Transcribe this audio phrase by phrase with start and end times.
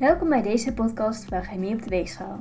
[0.00, 2.40] Welkom bij deze podcast van Chemie op de Weegschaal.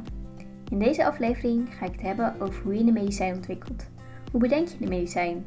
[0.69, 3.85] In deze aflevering ga ik het hebben over hoe je een medicijn ontwikkelt.
[4.31, 5.43] Hoe bedenk je een medicijn?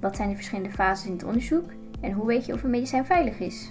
[0.00, 1.64] Wat zijn de verschillende fases in het onderzoek?
[2.00, 3.70] En hoe weet je of een medicijn veilig is?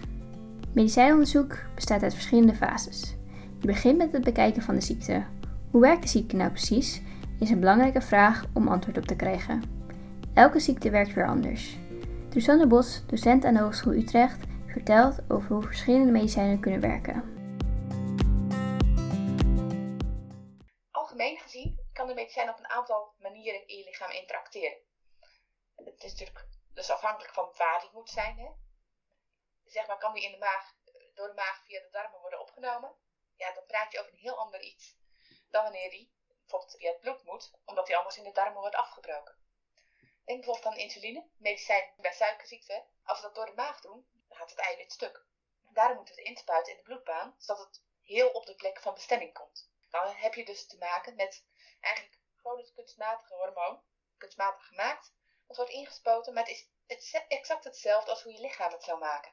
[0.74, 3.16] Medicijnonderzoek bestaat uit verschillende fases.
[3.60, 5.24] Je begint met het bekijken van de ziekte.
[5.72, 7.02] Hoe werkt de ziekte nou precies?
[7.40, 9.62] Is een belangrijke vraag om antwoord op te krijgen.
[10.34, 11.78] Elke ziekte werkt weer anders.
[12.30, 17.35] Dusanne Bos, docent aan de Hogeschool Utrecht, vertelt over hoe verschillende medicijnen kunnen werken.
[22.50, 24.78] Op een aantal manieren in je lichaam interacteren.
[25.76, 28.38] Het is natuurlijk dus afhankelijk van waar die moet zijn.
[28.38, 28.52] Hè?
[29.66, 30.74] Zeg maar, kan die in de maag,
[31.14, 32.96] door de maag via de darmen worden opgenomen?
[33.36, 34.96] Ja, dan praat je over een heel ander iets
[35.50, 38.76] dan wanneer die bijvoorbeeld via het bloed moet, omdat die anders in de darmen wordt
[38.76, 39.38] afgebroken.
[40.26, 42.86] Denk bijvoorbeeld aan insuline, medicijn bij suikerziekte.
[43.04, 45.26] Als we dat door de maag doen, dan gaat het eiwit stuk.
[45.74, 48.94] Daarom moeten we het inspuiten in de bloedbaan, zodat het heel op de plek van
[48.94, 49.70] bestemming komt.
[49.90, 51.46] Dan heb je dus te maken met
[51.80, 53.84] eigenlijk gewoon het kunstmatige hormoon,
[54.18, 55.14] kunstmatig gemaakt.
[55.48, 56.44] Dat wordt ingespoten, maar
[56.88, 59.32] het is exact hetzelfde als hoe je lichaam het zou maken.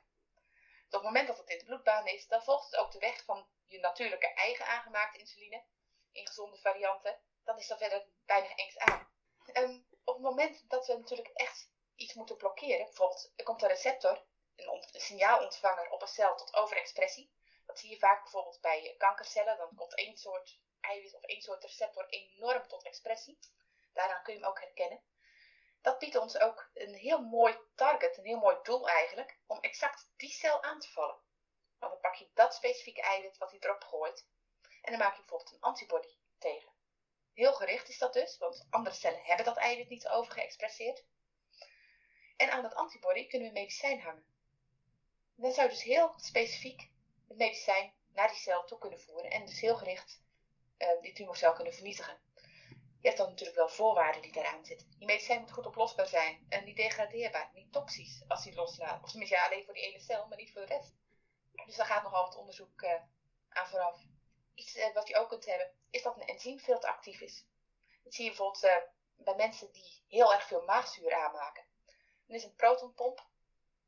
[0.87, 3.25] Op het moment dat het in de bloedbaan is, dan volgt het ook de weg
[3.25, 5.65] van je natuurlijke eigen aangemaakte insuline,
[6.13, 7.21] in gezonde varianten.
[7.45, 9.09] Dan is dat verder weinig engs aan.
[9.53, 13.69] Um, op het moment dat we natuurlijk echt iets moeten blokkeren, bijvoorbeeld er komt een
[13.69, 14.25] receptor,
[14.57, 17.33] een, een signaalontvanger op een cel tot overexpressie.
[17.67, 19.57] Dat zie je vaak bijvoorbeeld bij kankercellen.
[19.57, 23.39] Dan komt één soort eiwit of één soort receptor enorm tot expressie.
[23.93, 25.03] Daaraan kun je hem ook herkennen.
[25.81, 30.13] Dat biedt ons ook een heel mooi target, een heel mooi doel eigenlijk, om exact
[30.17, 31.21] die cel aan te vallen.
[31.79, 34.27] Want dan pak je dat specifieke eiwit wat hij erop gooit
[34.83, 36.73] en dan maak je bijvoorbeeld een antibody tegen.
[37.35, 41.05] Heel gericht is dat dus, want andere cellen hebben dat eiwit niet overgeëxpresseerd.
[42.37, 44.25] En aan dat antibody kunnen we medicijn hangen.
[45.35, 46.91] dan zou je dus heel specifiek
[47.29, 50.22] het medicijn naar die cel toe kunnen voeren en dus heel gericht
[51.01, 52.19] die tumorcel kunnen vernietigen.
[53.01, 54.91] Je hebt dan natuurlijk wel voorwaarden die daaraan zitten.
[54.98, 59.03] Die medicijn moet goed oplosbaar zijn en niet degradeerbaar, niet toxisch als die loslaat.
[59.03, 60.92] Of tenminste alleen voor die ene cel, maar niet voor de rest.
[61.67, 62.91] Dus daar gaat nogal wat onderzoek uh,
[63.48, 64.01] aan vooraf.
[64.55, 67.45] Iets uh, wat je ook kunt hebben, is dat een enzym veel te actief is.
[68.03, 71.65] Dat zie je bijvoorbeeld bij mensen die heel erg veel maagzuur aanmaken.
[72.27, 73.27] Dan is een protonpomp,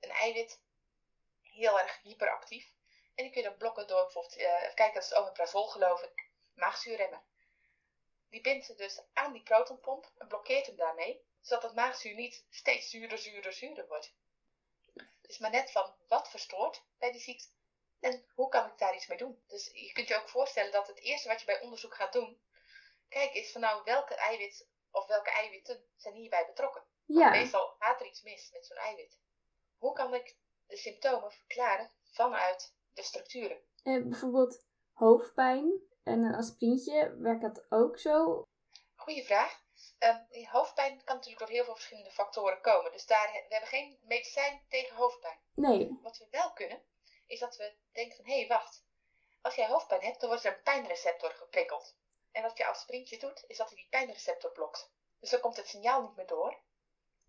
[0.01, 0.61] een eiwit,
[1.43, 2.73] heel erg hyperactief.
[3.15, 6.24] En die kun je dan blokken door bijvoorbeeld, even kijken, dat is omeprazol geloof ik,
[6.55, 7.23] maagzuurremmer.
[8.29, 12.91] Die bindt dus aan die protonpomp en blokkeert hem daarmee, zodat het maagzuur niet steeds
[12.91, 14.15] zuurder, zuurder, zuurder wordt.
[14.95, 17.49] Het is maar net van wat verstoort bij die ziekte
[18.05, 19.43] en hoe kan ik daar iets mee doen?
[19.47, 22.41] Dus je kunt je ook voorstellen dat het eerste wat je bij onderzoek gaat doen,
[23.09, 26.83] kijk is van nou welke eiwit of welke eiwitten zijn hierbij betrokken.
[27.07, 27.31] Ja.
[27.31, 29.19] Meestal gaat er iets mis met zo'n eiwit.
[29.79, 30.37] Hoe kan ik
[30.67, 33.61] de symptomen verklaren vanuit de structuren?
[33.83, 38.43] Eh, bijvoorbeeld hoofdpijn en een aspirintje, werkt dat ook zo?
[38.95, 39.63] Goeie vraag.
[39.99, 42.93] Um, hoofdpijn kan natuurlijk door heel veel verschillende factoren komen.
[42.93, 45.39] Dus daar, we hebben geen medicijn tegen hoofdpijn.
[45.55, 45.99] Nee.
[46.03, 46.83] Wat we wel kunnen,
[47.27, 48.85] is dat we denken van, hé, hey, wacht.
[49.43, 51.97] Als jij hoofdpijn hebt, dan wordt er een pijnreceptor geprikkeld.
[52.33, 54.91] En wat je als sprintje doet, is dat hij die pijnreceptor blokt.
[55.21, 56.63] Dus dan komt het signaal niet meer door.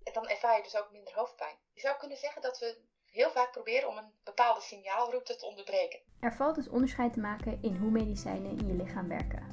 [0.04, 1.58] En dan ervaar je dus ook minder hoofdpijn.
[1.74, 2.82] Je zou kunnen zeggen dat we
[3.16, 6.00] heel vaak proberen om een bepaalde signaalroute te onderbreken.
[6.20, 9.44] Er valt dus onderscheid te maken in hoe medicijnen in je lichaam werken.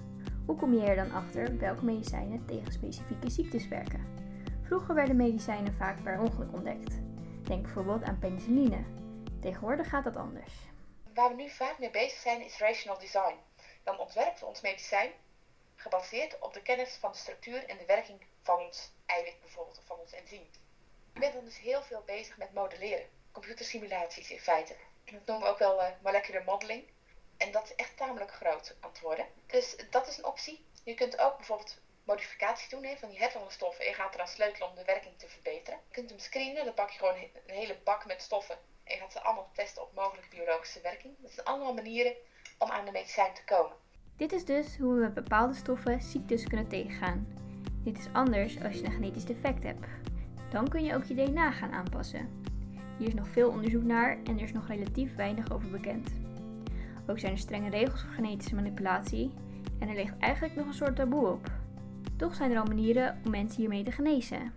[0.47, 4.07] Hoe kom je er dan achter welke medicijnen tegen specifieke ziektes werken?
[4.63, 6.95] Vroeger werden medicijnen vaak per ongeluk ontdekt.
[7.43, 8.85] Denk bijvoorbeeld aan penicilline.
[9.41, 10.53] Tegenwoordig gaat dat anders.
[11.15, 13.37] Waar we nu vaak mee bezig zijn is rational design.
[13.85, 15.11] Dan ontwerpen we ons medicijn
[15.77, 19.85] gebaseerd op de kennis van de structuur en de werking van ons eiwit bijvoorbeeld of
[19.85, 20.47] van ons enzym.
[21.13, 24.77] Je bent dan dus heel veel bezig met modelleren, computersimulaties in feite.
[25.05, 26.85] Dat noemen we ook wel uh, molecular modeling.
[27.37, 29.27] En dat is echt tamelijk groot aan het worden.
[29.47, 30.65] Dus dat is een optie.
[30.85, 34.69] Je kunt ook bijvoorbeeld modificaties doen hè, van die stoffen en je gaat eraan sleutelen
[34.69, 35.81] om de werking te verbeteren.
[35.89, 39.13] Je kunt hem screenen, dan pak je gewoon een hele bak met stoffen en gaat
[39.13, 41.15] ze allemaal testen op mogelijke biologische werking.
[41.19, 42.15] Dat zijn allemaal manieren
[42.59, 43.77] om aan de medicijn te komen.
[44.17, 47.27] Dit is dus hoe we met bepaalde stoffen ziektes kunnen tegengaan.
[47.85, 49.87] Dit is anders als je een genetisch defect hebt.
[50.51, 52.52] Dan kun je ook je DNA gaan aanpassen.
[52.99, 56.11] Hier is nog veel onderzoek naar en er is nog relatief weinig over bekend.
[57.07, 59.33] Ook zijn er strenge regels voor genetische manipulatie
[59.79, 61.51] en er ligt eigenlijk nog een soort taboe op.
[62.17, 64.55] Toch zijn er al manieren om mensen hiermee te genezen.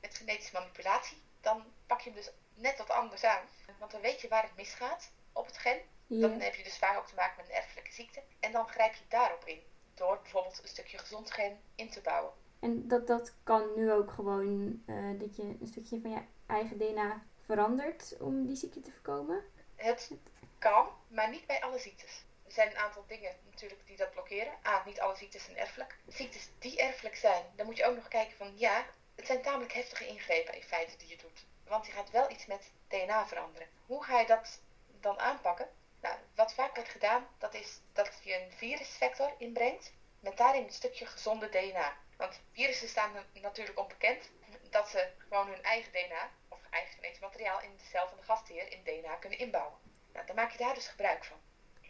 [0.00, 3.44] Met genetische manipulatie, dan pak je hem dus net wat anders aan.
[3.78, 5.78] Want dan weet je waar het misgaat op het gen.
[6.06, 8.22] Dan heb je dus vaak ook te maken met een erfelijke ziekte.
[8.40, 9.58] En dan grijp je daarop in.
[9.94, 12.32] Door bijvoorbeeld een stukje gezond gen in te bouwen.
[12.60, 16.78] En dat, dat kan nu ook gewoon uh, dat je een stukje van je eigen
[16.78, 19.44] DNA verandert om die ziekte te voorkomen?
[19.76, 20.10] Het
[20.58, 22.24] kan, maar niet bij alle ziektes.
[22.46, 24.52] Er zijn een aantal dingen natuurlijk die dat blokkeren.
[24.66, 25.96] A, niet alle ziektes zijn erfelijk.
[26.08, 29.72] Ziektes die erfelijk zijn, dan moet je ook nog kijken van ja, het zijn tamelijk
[29.72, 31.44] heftige ingrepen in feite die je doet.
[31.64, 33.68] Want je gaat wel iets met DNA veranderen.
[33.86, 34.60] Hoe ga je dat
[35.00, 35.68] dan aanpakken?
[36.00, 40.72] Nou, wat vaak wordt gedaan, dat is dat je een virusvector inbrengt met daarin een
[40.72, 41.96] stukje gezonde DNA.
[42.16, 44.30] Want virussen staan natuurlijk onbekend
[44.70, 48.72] dat ze gewoon hun eigen DNA of eigen materiaal in de cel van de gastheer
[48.72, 49.78] in DNA kunnen inbouwen.
[50.12, 51.40] Nou, dan maak je daar dus gebruik van.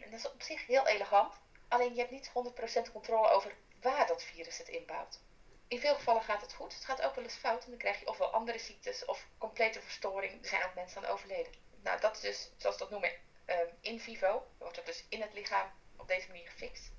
[0.01, 1.33] En dat is op zich heel elegant,
[1.67, 2.31] alleen je hebt niet
[2.87, 5.19] 100% controle over waar dat virus het inbouwt.
[5.67, 7.99] In veel gevallen gaat het goed, het gaat ook wel eens fout en dan krijg
[7.99, 10.41] je ofwel andere ziektes of complete verstoring.
[10.41, 11.53] Er zijn ook mensen aan overleden.
[11.83, 13.11] Nou, dat is dus, zoals we dat noemen,
[13.45, 14.47] um, in vivo.
[14.57, 16.91] wordt het dus in het lichaam op deze manier gefixt.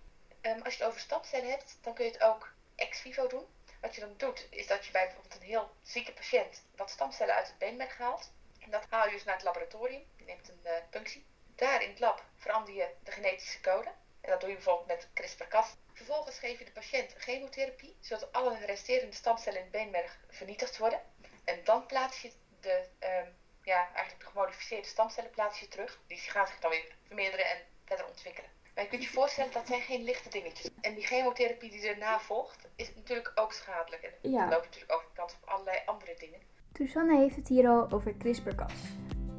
[0.42, 3.46] Um, als je het over stamcellen hebt, dan kun je het ook ex vivo doen.
[3.80, 7.34] Wat je dan doet, is dat je bij bijvoorbeeld een heel zieke patiënt wat stamcellen
[7.34, 8.32] uit het beenmerg haalt.
[8.60, 10.04] En dat haal je dus naar het laboratorium.
[10.16, 11.26] Je neemt een uh, punctie.
[11.54, 13.92] Daar in het lab verander je de genetische code.
[14.20, 15.74] En dat doe je bijvoorbeeld met CRISPR-Cas.
[15.92, 21.02] Vervolgens geef je de patiënt chemotherapie, zodat alle resterende stamcellen in het beenmerg vernietigd worden.
[21.44, 25.98] En dan plaats je de, um, ja, eigenlijk de gemodificeerde stamcellen plaats je terug.
[26.06, 28.50] Die gaan zich dan weer vermeerderen en verder ontwikkelen.
[28.74, 30.70] Maar je kunt je voorstellen, dat zijn geen lichte dingetjes.
[30.80, 34.02] En die chemotherapie die erna volgt, is natuurlijk ook schadelijk.
[34.02, 34.48] En ja.
[34.48, 36.38] loopt natuurlijk ook kans op allerlei andere dingen.
[36.72, 38.72] Susanne heeft het hier al over CRISPR-Cas.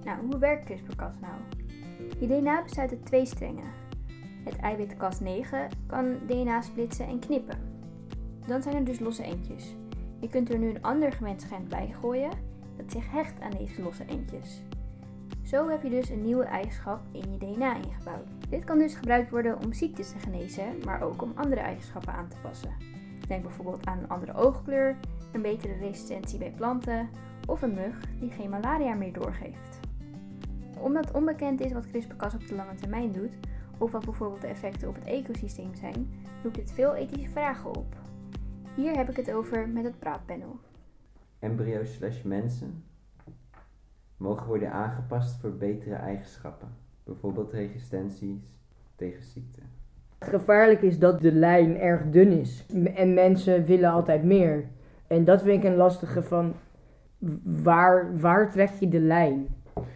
[0.03, 1.33] Nou, hoe werkt CRISPR-Cas nou?
[2.19, 3.73] Je DNA bestaat uit twee strengen.
[4.43, 7.79] Het eiwit Cas9 kan DNA splitsen en knippen.
[8.47, 9.75] Dan zijn er dus losse eendjes.
[10.19, 12.31] Je kunt er nu een ander gemeenschap bij gooien
[12.77, 14.61] dat zich hecht aan deze losse eendjes.
[15.43, 18.29] Zo heb je dus een nieuwe eigenschap in je DNA ingebouwd.
[18.51, 22.27] Dit kan dus gebruikt worden om ziektes te genezen, maar ook om andere eigenschappen aan
[22.27, 22.73] te passen.
[23.27, 24.97] Denk bijvoorbeeld aan een andere oogkleur,
[25.31, 27.09] een betere resistentie bij planten
[27.47, 29.79] of een mug die geen malaria meer doorgeeft.
[30.77, 33.37] Omdat onbekend is wat CRISPR-Cas op de lange termijn doet,
[33.77, 36.09] of wat bijvoorbeeld de effecten op het ecosysteem zijn,
[36.43, 37.95] roept dit veel ethische vragen op.
[38.75, 40.59] Hier heb ik het over met het praatpanel.
[41.39, 42.83] Embryo's slash mensen
[44.17, 48.55] mogen worden aangepast voor betere eigenschappen, bijvoorbeeld resistenties
[48.95, 49.59] tegen ziekte.
[50.19, 52.65] Het gevaarlijk is dat de lijn erg dun is
[52.95, 54.65] en mensen willen altijd meer.
[55.07, 56.53] En dat vind ik een lastige van
[57.43, 59.47] waar, waar trek je de lijn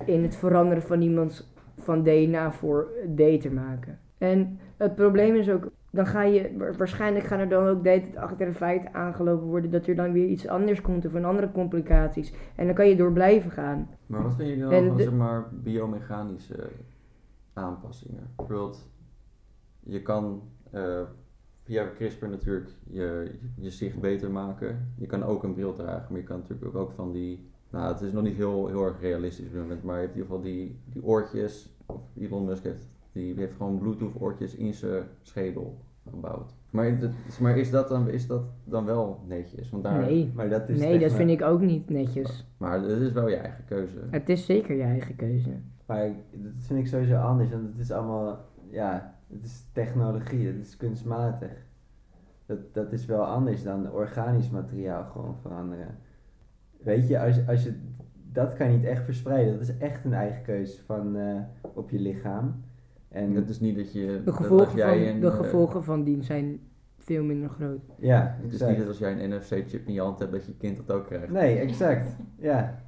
[0.05, 3.99] in het veranderen van iemands van DNA voor beter maken.
[4.17, 8.45] En het probleem is ook, dan ga je, waarschijnlijk gaan er dan ook de achter
[8.45, 12.33] de feiten aangelopen worden dat er dan weer iets anders komt of een andere complicaties.
[12.55, 13.89] En dan kan je door blijven gaan.
[14.05, 16.69] Maar wat vind je dan van, zeg maar, biomechanische
[17.55, 18.29] aanpassingen?
[18.35, 18.89] Bijvoorbeeld,
[19.79, 20.41] je kan
[20.73, 21.01] uh,
[21.59, 24.93] via CRISPR natuurlijk je, je zicht beter maken.
[24.97, 28.01] Je kan ook een bril dragen, maar je kan natuurlijk ook van die nou, het
[28.01, 30.35] is nog niet heel, heel erg realistisch op dit moment, maar je hebt in ieder
[30.35, 35.03] geval die, die oortjes, of Elon Musk heeft, die heeft gewoon Bluetooth oortjes in zijn
[35.21, 35.77] schedel
[36.09, 36.53] gebouwd.
[36.69, 36.97] Maar,
[37.39, 39.69] maar is, dat dan, is dat dan wel netjes?
[39.69, 42.45] Want daar, nee, maar dat, is nee dat vind ik ook niet netjes.
[42.57, 43.97] Maar, het is wel je eigen keuze.
[44.09, 45.49] Het is zeker je eigen keuze.
[45.85, 50.65] Maar dat vind ik sowieso anders, want het is allemaal, ja, het is technologie, het
[50.65, 51.51] is kunstmatig.
[52.45, 55.97] Dat, dat is wel anders dan organisch materiaal gewoon veranderen.
[56.77, 57.79] Weet je, als, als je,
[58.31, 59.53] dat kan je niet echt verspreiden.
[59.53, 62.63] Dat is echt een eigen keuze van, uh, op je lichaam.
[63.07, 64.21] En het is niet dat je.
[64.25, 66.59] De gevolgen, van, een, de eh, gevolgen van die zijn
[66.97, 67.81] veel minder groot.
[67.99, 70.57] Ja, Het is niet dat als jij een NFC-chip in je hand hebt, dat je
[70.57, 71.29] kind dat ook krijgt.
[71.29, 72.15] Nee, exact.
[72.37, 72.83] ja.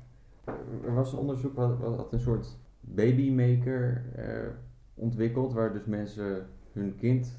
[0.85, 2.57] Er was een onderzoek wat, wat een soort
[2.93, 4.49] babymaker uh,
[4.93, 7.37] ontwikkeld, waar dus mensen hun kind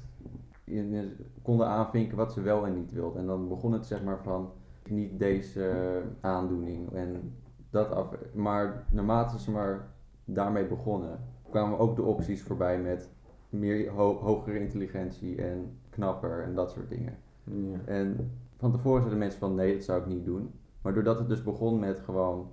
[0.63, 3.21] in, konden aanvinken wat ze wel en niet wilden.
[3.21, 4.51] En dan begon het zeg maar van
[4.89, 7.33] niet deze aandoening en
[7.69, 8.15] dat af.
[8.33, 9.87] Maar naarmate ze maar
[10.25, 13.09] daarmee begonnen, kwamen ook de opties voorbij met
[13.49, 17.17] meer hogere intelligentie en knapper en dat soort dingen.
[17.43, 17.79] Ja.
[17.85, 20.51] En van tevoren zeiden mensen van nee, dat zou ik niet doen.
[20.81, 22.51] Maar doordat het dus begon met gewoon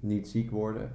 [0.00, 0.92] niet ziek worden,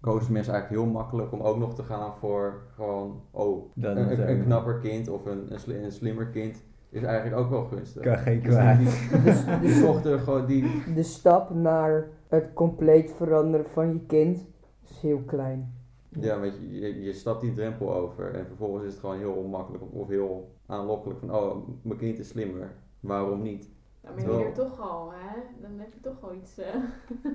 [0.00, 4.44] kozen mensen eigenlijk heel makkelijk om ook nog te gaan voor gewoon, oh, een, een,
[4.44, 8.02] knapper kind of een, een, slimmer kind is eigenlijk ook wel gunstig.
[8.02, 8.78] Kan geen dus kwaad.
[9.24, 10.92] Dus die, zochten gewoon die...
[10.94, 14.46] De stap naar het compleet veranderen van je kind
[14.84, 15.76] is heel klein.
[16.08, 19.32] Ja, weet je, je, je stapt die drempel over en vervolgens is het gewoon heel
[19.32, 23.70] onmakkelijk of heel aanlokkelijk van, oh, mijn kind is slimmer, waarom niet?
[24.00, 25.40] Dan ben je er toch al, hè?
[25.60, 26.58] Dan heb je toch al iets...
[26.58, 26.64] Uh...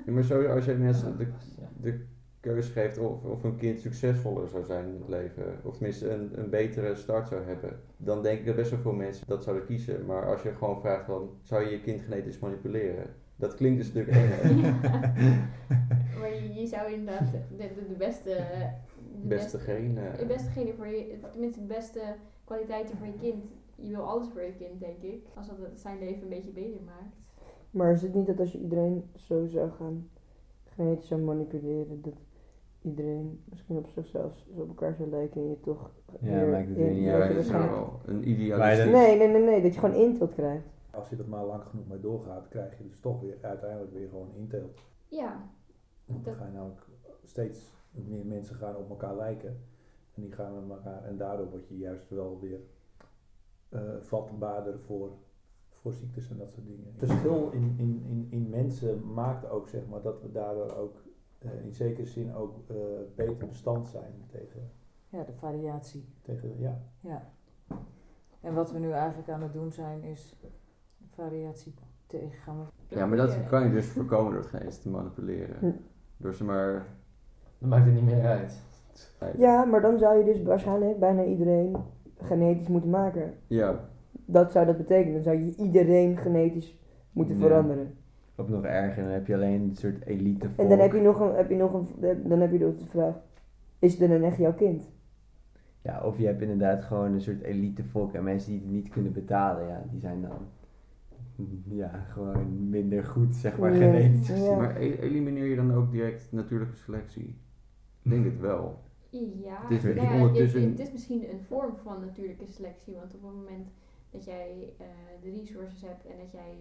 [0.05, 1.27] Ja, maar zo, als je mensen de,
[1.82, 2.05] de
[2.43, 6.31] keuze geeft of, of een kind succesvoller zou zijn in het leven, of tenminste een,
[6.35, 9.65] een betere start zou hebben, dan denk ik dat best wel veel mensen dat zouden
[9.65, 10.05] kiezen.
[10.05, 13.15] Maar als je gewoon vraagt van, zou je je kind genetisch manipuleren?
[13.35, 14.51] Dat klinkt een stuk enger.
[16.19, 18.29] maar je, zou inderdaad de, de, beste
[19.21, 19.97] de Beste geen.
[19.97, 22.01] eh, de beste genen voor je, tenminste de beste
[22.43, 23.43] kwaliteiten voor je kind.
[23.75, 25.25] Je wil alles voor je kind, denk ik.
[25.35, 27.15] Als dat het zijn leven een beetje beter maakt.
[27.71, 30.09] Maar is het niet dat als je iedereen zo zou gaan
[30.63, 32.13] genetisch zou manipuleren, dat
[32.83, 37.27] iedereen misschien op zichzelf zo op elkaar zou lijken en je toch Ja, niet ja,
[37.27, 38.91] dat is nou wel een idealistisch.
[38.91, 40.65] Nee, nee, nee, nee, dat je gewoon inteelt krijgt.
[40.91, 44.09] Als je dat maar lang genoeg mee doorgaat, krijg je dus toch weer uiteindelijk weer
[44.09, 44.79] gewoon inteelt.
[45.07, 45.49] Ja,
[46.05, 46.85] Want dan Dat- ga je namelijk
[47.23, 49.49] steeds meer mensen gaan op elkaar lijken.
[50.15, 51.03] En die gaan met elkaar.
[51.03, 52.59] En daardoor word je juist wel weer
[53.69, 55.09] eh vatbaarder voor,
[55.69, 56.93] voor ziektes en dat soort dingen.
[56.95, 60.95] Het verschil in, in, in, in mensen maakt ook zeg maar dat we daardoor ook
[61.43, 62.75] eh, in zekere zin ook eh,
[63.15, 64.71] beter bestand zijn tegen,
[65.09, 66.05] Ja, de variatie.
[66.21, 66.81] tegen ja.
[67.00, 67.31] Ja.
[68.41, 70.35] En wat we nu eigenlijk aan het doen zijn, is
[71.09, 71.73] variatie
[72.07, 72.67] tegengaan.
[72.88, 75.55] Ja, maar dat kan je dus voorkomen door het genetisch te manipuleren.
[75.59, 75.71] Hm.
[76.17, 76.85] Door ze maar.
[77.59, 78.62] Dan maakt het niet meer uit.
[79.38, 81.75] Ja, maar dan zou je dus waarschijnlijk bijna iedereen
[82.17, 83.33] genetisch moeten maken.
[83.47, 83.89] Ja,
[84.25, 85.13] Dat zou dat betekenen.
[85.13, 86.79] Dan zou je iedereen genetisch
[87.12, 87.41] moeten Ja.
[87.41, 87.97] veranderen.
[88.35, 91.19] Of nog erger, dan heb je alleen een soort elite En dan heb je nog
[91.19, 91.87] een, heb je nog een,
[92.27, 93.15] dan heb je nog de vraag,
[93.79, 94.89] is het dan echt jouw kind?
[95.81, 98.89] Ja, of je hebt inderdaad gewoon een soort elite volk en mensen die het niet
[98.89, 100.37] kunnen betalen, ja, die zijn dan
[101.63, 104.33] ja, gewoon minder goed, zeg maar, genetisch ja.
[104.33, 104.57] gezien.
[104.57, 107.35] maar elimineer je dan ook direct natuurlijke selectie?
[108.01, 108.79] Ik denk het wel.
[109.09, 112.93] Ja, Het is nou ja, ondertussen- het, het is misschien een vorm van natuurlijke selectie,
[112.93, 113.67] want op het moment
[114.11, 114.85] dat jij eh,
[115.21, 116.57] de resources hebt en dat jij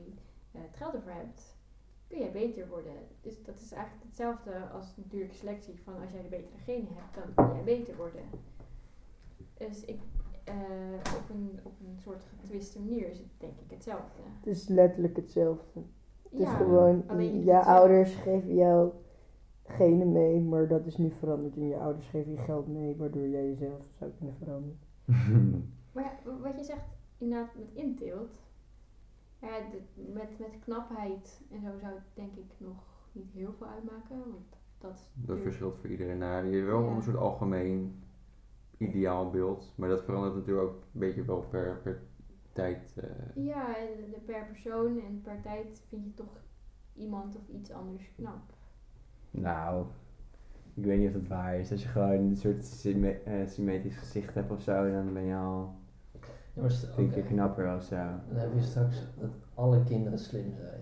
[0.52, 1.56] eh, het geld ervoor hebt,
[2.12, 2.92] kun jij beter worden.
[3.20, 7.14] Dus dat is eigenlijk hetzelfde als natuurlijke selectie, van als jij de betere genen hebt,
[7.14, 8.22] dan kun jij beter worden.
[9.58, 10.00] Dus ik,
[10.44, 10.54] eh,
[11.20, 14.22] op, een, op een soort getwiste manier is het denk ik hetzelfde.
[14.38, 15.80] Het is letterlijk hetzelfde.
[16.22, 18.90] Het is Ja, gewoon, alleen je je zelf- ouders geven jou
[19.62, 21.56] genen mee, maar dat is nu veranderd.
[21.56, 24.78] En je ouders geven je geld mee, waardoor jij jezelf zou kunnen veranderen.
[25.92, 26.84] Maar ja, wat je zegt
[27.18, 28.30] inderdaad met inteelt.
[29.42, 32.82] Ja, de- met, met knapheid en zo zou het denk ik nog
[33.12, 34.18] niet heel veel uitmaken.
[34.18, 36.46] Want dat Dat verschilt voor iedereen naar.
[36.46, 36.90] Je hebt wel Ja.
[36.90, 38.02] een soort algemeen
[38.78, 42.02] ideaalbeeld, maar dat verandert natuurlijk ook een beetje wel per, per
[42.52, 42.94] tijd.
[42.96, 43.44] eh.
[43.44, 43.76] Ja,
[44.26, 46.40] per persoon en per tijd vind je toch
[46.94, 48.54] iemand of iets anders knap.
[49.30, 49.86] Nou,
[50.74, 51.70] ik weet niet of dat waar is.
[51.72, 55.36] Als je gewoon een soort symme- eh, symmetrisch gezicht hebt of zo, dan ben je
[55.36, 55.74] al
[56.54, 56.66] Ja,
[56.96, 57.32] tien keer oké.
[57.32, 57.96] knapper of zo.
[57.96, 60.80] Dan heb je straks dat alle kinderen slim zijn.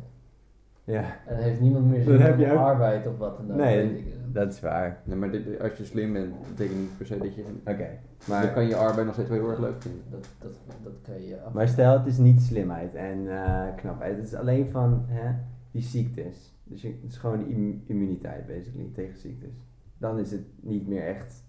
[0.85, 3.57] Ja, En dan heeft niemand meer zin ook- arbeid of wat dan ook.
[3.57, 5.01] Nee, dat is waar.
[5.05, 7.45] Nee, maar dit, als je slim bent, betekent niet per se dat je.
[7.65, 7.89] Oké,
[8.29, 10.03] Maar dan kan je arbeid nog steeds wel heel erg leuk vinden.
[10.11, 11.53] Dat, dat, dat kan je af.
[11.53, 14.17] Maar stel, het is niet slimheid en eh, knapheid.
[14.17, 15.35] Het is alleen van hè,
[15.71, 16.55] die ziektes.
[16.65, 19.53] Dus je, het is gewoon immu- immuniteit, basically, tegen ziektes.
[19.99, 21.45] Dan is het niet meer echt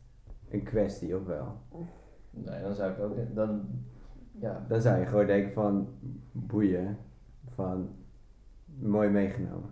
[0.50, 1.58] een kwestie, of wel?
[2.30, 3.16] Nee, dan zou ik ook.
[3.36, 3.62] Dan,
[4.32, 4.66] ja.
[4.68, 5.88] Dan zou je gewoon denken van,
[6.32, 6.98] boeien,
[7.46, 7.90] van,
[8.80, 9.70] mooi meegenomen.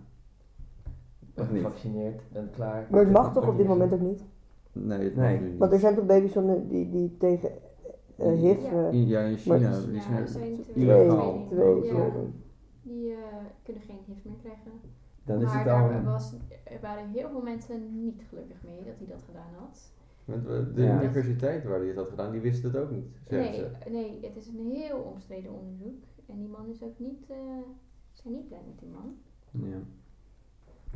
[1.35, 1.61] Of niet?
[1.61, 2.87] Gevaccineerd, bent klaar.
[2.89, 4.23] Maar het mag toch op dit moment ook niet?
[4.71, 5.39] Nee, het Nee.
[5.39, 5.57] niet.
[5.57, 7.49] Want er zijn toch baby's zonder, die, die tegen
[8.15, 8.61] eh HIV...
[8.63, 8.87] Ja.
[8.87, 9.59] eh, In- ja, in China.
[9.59, 11.45] Maar- die Ja, zijn er zijn twee, illegaal.
[11.47, 12.09] twee, twee, ja,
[12.81, 13.17] die eh,
[13.63, 14.71] kunnen geen HIV meer krijgen.
[15.23, 16.03] Dan is maar het daar al...
[16.03, 19.91] was, er waren heel veel mensen niet gelukkig mee dat hij dat gedaan had.
[20.29, 21.01] Want we- de Ja.
[21.01, 23.05] universiteit waar hij het had gedaan, die wisten het ook niet.
[23.29, 23.89] Nee, ze.
[23.89, 26.03] nee, het is een heel omstreden onderzoek.
[26.27, 27.37] En die man is ook niet, eh
[28.13, 29.15] zijn niet blij met die man.
[29.69, 29.77] Ja.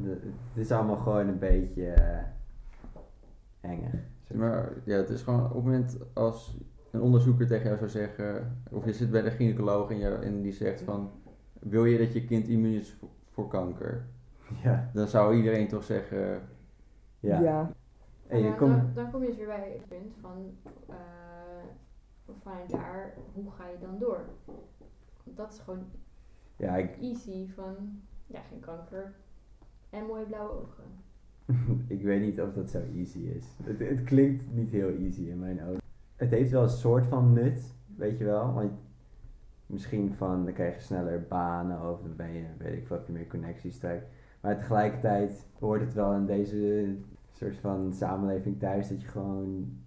[0.03, 2.23] De- het is allemaal gewoon een beetje eh,
[3.61, 4.03] enger.
[4.33, 6.57] Maar ja, het is gewoon op het moment als
[6.91, 10.41] een onderzoeker tegen jou zou zeggen, of je zit bij de gynaecoloog en, jou, en
[10.41, 11.11] die zegt van,
[11.59, 14.05] wil je dat je kind immuun is voor, voor kanker?
[14.63, 14.89] Ja.
[14.93, 16.41] Dan zou iedereen toch zeggen,
[17.19, 17.39] Ja.
[17.41, 17.73] ja.
[18.33, 18.75] En je Maar komt...
[18.75, 20.95] dan, dan kom je dus weer bij het punt van, eh
[22.41, 24.25] vanuit daar, hoe ga je dan door?
[25.23, 25.85] Dat is gewoon
[26.55, 29.13] Ja, ik, easy van, ja, geen kanker
[29.89, 30.83] en mooie blauwe ogen.
[31.97, 33.45] ik weet niet of dat zo easy is.
[33.63, 35.81] Het, het klinkt niet heel easy in mijn ogen.
[36.15, 38.53] Het heeft wel een soort van nut, weet je wel.
[38.53, 38.71] Want
[39.65, 43.07] misschien van, dan krijg je sneller banen of dan ben je, weet ik veel, heb
[43.07, 44.05] je meer connecties straks.
[44.41, 46.95] Maar tegelijkertijd hoort het wel in deze
[47.43, 49.77] soort van samenleving thuis dat je gewoon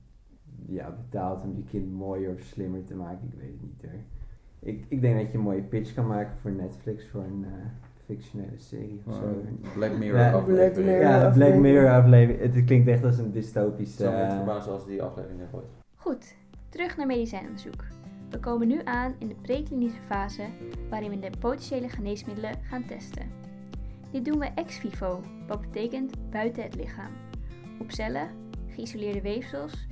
[0.66, 3.28] ja, betaalt om je kind mooier of slimmer te maken.
[3.32, 4.00] Ik weet het niet hoor.
[4.60, 7.50] Ik, ik denk dat je een mooie pitch kan maken voor Netflix voor een eh,
[8.04, 9.20] fictionele serie of zo.
[9.20, 10.72] uh, Black Mirror Ja, aflevering.
[10.72, 11.02] Black Mirror.
[11.02, 11.62] Ja, Black aflevering.
[11.62, 12.54] Mirror aflevering.
[12.54, 13.96] Het klinkt echt als een dystopische...
[14.02, 15.66] zou me niet eh, verbazen als die aflevering er wordt.
[15.94, 16.34] Goed,
[16.68, 17.84] terug naar medicijnonderzoek.
[18.30, 20.42] We komen nu aan in de preklinische fase
[20.90, 23.26] waarin we de potentiële geneesmiddelen gaan testen.
[24.10, 27.10] Dit doen we ex vivo, wat betekent buiten het lichaam.
[27.78, 29.86] Op cellen, geïsoleerde weefsels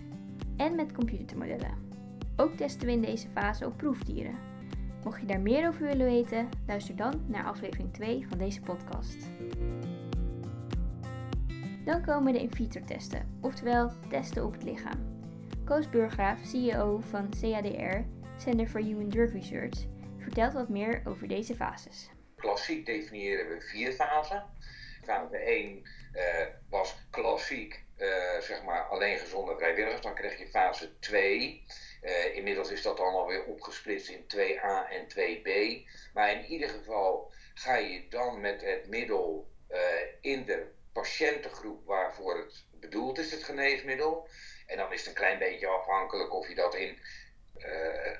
[0.57, 1.79] en met computermodellen.
[2.37, 4.39] Ook testen we in deze fase op proefdieren.
[5.05, 9.17] Mocht je daar meer over willen weten, luister dan naar aflevering 2 van deze podcast.
[11.85, 15.23] Dan komen de in vitro testen, oftewel testen op het lichaam.
[15.65, 17.99] Koos Burgraaf, CEO van CADR,
[18.37, 19.87] Center for Human Drug Research,
[20.19, 22.11] vertelt wat meer over deze fases.
[22.37, 24.43] Klassiek definiëren we vier fasen.
[25.03, 25.91] Fase 1 eh,
[26.69, 30.03] was klassiek, eh, zeg maar, alleen gezonde vrijwilligers.
[30.03, 31.65] Dan krijg je fase 2.
[32.01, 35.49] Eh, inmiddels is dat dan alweer opgesplitst in 2A en 2B.
[36.13, 39.81] Maar in ieder geval ga je dan met het middel eh,
[40.21, 44.29] in de patiëntengroep waarvoor het bedoeld is, het geneesmiddel.
[44.67, 46.99] En dan is het een klein beetje afhankelijk of je dat in eh,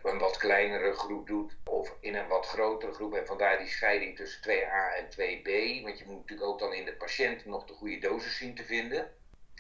[0.03, 3.15] een wat kleinere groep doet of in een wat grotere groep.
[3.15, 5.83] En vandaar die scheiding tussen 2A en 2B.
[5.83, 8.65] Want je moet natuurlijk ook dan in de patiënt nog de goede dosis zien te
[8.65, 9.15] vinden.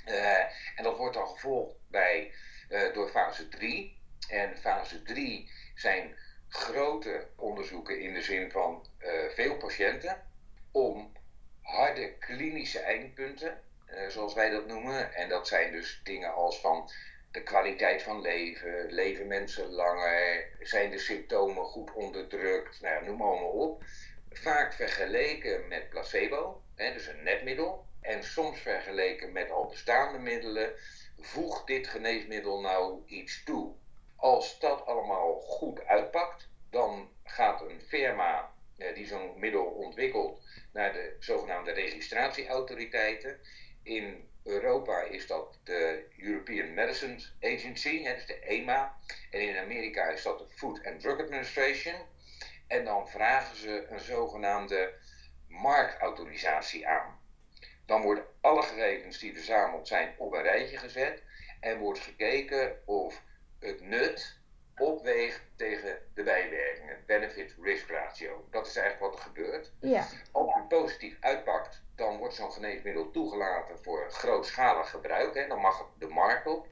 [0.04, 0.38] Eh,
[0.76, 2.33] en dat wordt dan gevolgd bij,
[2.69, 4.02] eh, door fase 3.
[4.28, 6.16] En fase 3 zijn
[6.49, 10.23] grote onderzoeken in de zin van eh, veel patiënten
[10.73, 11.12] om
[11.62, 15.14] harde klinische eindpunten, eh, zoals wij dat noemen.
[15.14, 16.90] En dat zijn dus dingen als van
[17.35, 23.50] de kwaliteit van leven, leven mensen langer, zijn de symptomen goed onderdrukt, nou noem allemaal
[23.50, 23.85] op.
[24.31, 27.87] Vaak vergeleken met placebo, hè, dus een netmiddel.
[28.00, 30.73] En soms vergeleken met al bestaande middelen.
[31.21, 33.75] Voegt dit geneesmiddel nou iets toe?
[34.17, 40.41] Als dat allemaal goed uitpakt, dan gaat een firma eh, die zo'n middel ontwikkelt
[40.73, 43.41] naar de zogenaamde registratieautoriteiten.
[43.83, 48.97] In Europa is dat de European Medicines Agency, hè, dus de EMA.
[49.31, 51.95] En in Amerika is dat de Food and Drug Administration.
[52.67, 54.95] En dan vragen ze een zogenaamde
[55.49, 57.19] marktautorisatie aan.
[57.87, 61.23] Dan worden alle gegevens die verzameld zijn op een rijtje gezet
[61.61, 63.23] en wordt gekeken of
[63.59, 64.39] het nut
[64.76, 67.02] opweegt tegen de bijwerkingen.
[67.07, 68.49] Benefit-risk ratio.
[68.50, 69.73] Dat is eigenlijk wat er gebeurt.
[69.80, 70.07] Ja.
[70.33, 75.35] Als het positief uitpakt, dan wordt zo'n geneesmiddel toegelaten voor grootschalig gebruik.
[75.35, 75.47] Hè.
[75.47, 76.67] Dan mag het de markt op.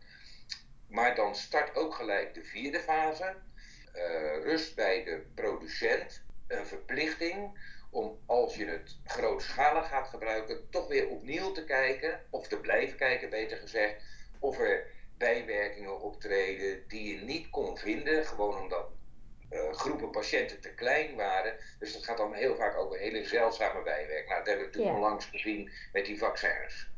[0.89, 3.37] Maar dan start ook gelijk de vierde fase.
[3.93, 7.59] Eh, rust bij de producent een verplichting
[7.91, 12.97] om als je het grootschalig gaat gebruiken, toch weer opnieuw te kijken, of te blijven
[12.97, 14.03] kijken beter gezegd,
[14.39, 14.87] of er
[15.19, 18.89] bijwerkingen optreden die je niet kon vinden, gewoon omdat
[19.53, 21.57] eh, groepen patiënten te klein waren.
[21.79, 24.25] Dus dat gaat dan heel vaak over hele zeldzame bijwerkingen.
[24.29, 25.03] Nou, dat hebben we natuurlijk Ja.
[25.03, 26.91] onlangs gezien met die vaccins.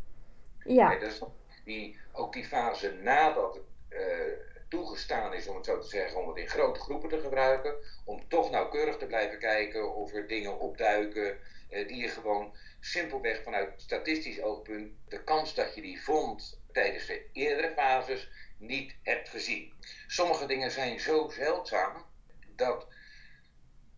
[0.65, 0.89] Ja.
[0.89, 1.21] Nee, dat is
[1.65, 3.63] die, ook die fase nadat het
[4.01, 4.33] eh,
[4.69, 8.29] toegestaan is, om het zo te zeggen, om het in grote groepen te gebruiken, om
[8.29, 11.39] toch nauwkeurig te blijven kijken of er dingen opduiken
[11.71, 17.07] eh, die je gewoon simpelweg vanuit statistisch oogpunt de kans dat je die vond tijdens
[17.07, 19.73] de eerdere fases niet hebt gezien.
[20.07, 22.05] Sommige dingen zijn zo zeldzaam
[22.57, 22.87] dat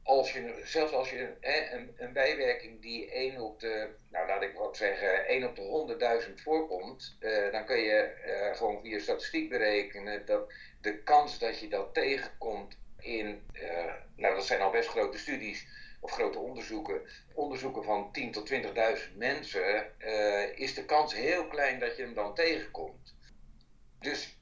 [0.06, 4.54] als je, zelfs als je een, een bijwerking die 1 op de, nou laat ik
[4.54, 9.48] wat zeggen, 1 op de 100.000 voorkomt, eh, dan kun je eh, gewoon via statistiek
[9.48, 14.88] berekenen dat de kans dat je dat tegenkomt in, eh, nou dat zijn al best
[14.88, 15.66] grote studies
[16.00, 17.00] of grote onderzoeken,
[17.34, 19.90] onderzoeken van 10 tot 20.000 mensen,
[20.54, 23.14] is de kans heel klein dat je hem dan tegenkomt.
[24.00, 24.38] Dus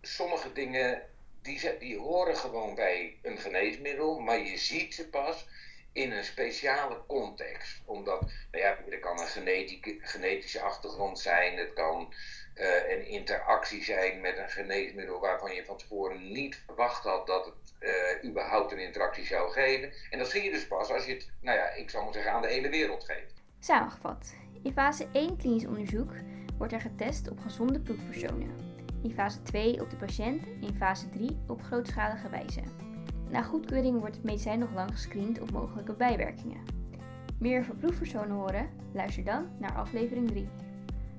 [0.00, 1.02] sommige dingen
[1.42, 5.46] die, die horen gewoon bij een geneesmiddel, maar je ziet ze pas
[5.92, 7.82] in een speciale context.
[7.84, 12.14] Omdat, nou ja, er kan een genetische achtergrond zijn, het kan
[12.54, 17.44] eh, een interactie zijn met een geneesmiddel waarvan je van tevoren niet verwacht had dat
[17.44, 19.92] het eh, überhaupt een interactie zou geven.
[20.10, 22.32] En dat zie je dus pas als je het, nou ja, ik zou maar zeggen,
[22.32, 23.42] aan de hele wereld geeft.
[23.60, 24.34] Samengevat.
[24.62, 26.12] In fase 1 klinisch onderzoek
[26.58, 28.67] wordt er getest op gezonde proefpersonen.
[29.02, 30.46] In fase 2 op de patiënt.
[30.60, 32.60] In fase 3 op grootschalige wijze.
[33.30, 36.60] Na goedkeuring wordt het medicijn nog lang gescreend op mogelijke bijwerkingen.
[37.38, 38.68] Meer over proefpersonen horen?
[38.92, 40.48] Luister dan naar aflevering 3.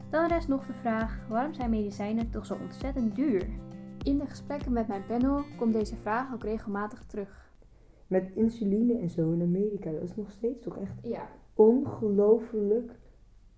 [0.10, 3.48] Dan rest nog de vraag: waarom zijn medicijnen toch zo ontzettend duur?
[4.04, 7.52] In de gesprekken met mijn panel komt deze vraag ook regelmatig terug.
[8.08, 11.28] Met insuline en zo in Amerika, dat is nog steeds toch echt Ja.
[11.54, 12.92] ongelooflijk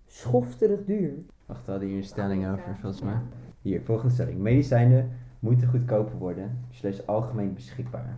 [0.07, 1.13] schofterig duur.
[1.45, 3.19] Wacht, we hadden hier een stelling over, volgens mij.
[3.61, 4.39] Hier, volgende stelling.
[4.39, 8.17] Medicijnen moeten goedkoper worden, slash algemeen beschikbaar.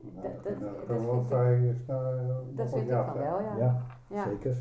[0.00, 1.96] Dat- dat- dat vind vrij eh,
[2.54, 3.56] Dat nog vind ik ja, van wel, ja.
[3.58, 4.24] Ja, Ja.
[4.24, 4.56] zeker.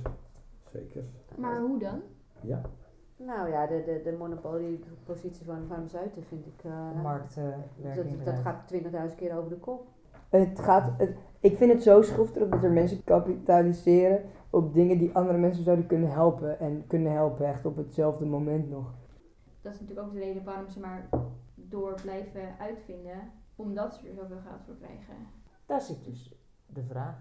[0.72, 1.04] Zeker.
[1.38, 2.00] Maar hoe dan?
[2.42, 2.62] Ja.
[3.18, 6.64] Nou ja, de, de, de monopoliepositie van de farmaceuten vind ik...
[6.64, 8.16] eh, Marktwerking.
[8.24, 8.68] dat, dat gaat
[9.10, 9.88] 20.000 keer over de kop.
[10.30, 15.16] Het gaat, het, ik vind het zo schofterig dat er mensen kapitaliseren op dingen die
[15.16, 16.60] andere mensen zouden kunnen helpen.
[16.60, 18.94] En kunnen helpen echt op hetzelfde moment nog.
[19.62, 21.10] Dat is natuurlijk ook de reden waarom ze maar
[21.56, 25.15] door blijven uitvinden, omdat ze er zoveel geld voor krijgen.
[25.65, 26.34] Daar zit dus
[26.65, 27.15] de vraag.